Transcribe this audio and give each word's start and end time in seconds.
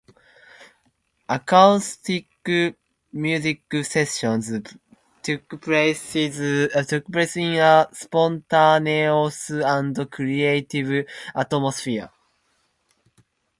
Acoustic 1.29 2.27
music 3.13 3.61
sessions 3.83 4.51
took 5.21 5.61
place 5.61 6.15
in 6.15 6.71
a 7.53 7.87
spontaneous 7.93 9.49
and 9.51 10.09
creative 10.09 11.05
atmosphere. 11.35 12.09